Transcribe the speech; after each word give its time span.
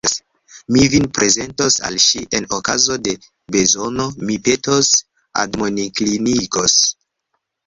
Mi 0.75 0.85
vin 0.93 1.03
prezentos 1.17 1.77
al 1.89 1.97
ŝi, 2.05 2.21
en 2.39 2.47
okazo 2.57 2.97
de 3.09 3.13
bezono 3.57 4.09
mi 4.31 4.39
petos, 4.49 4.91
admoninklinigos. 5.45 6.81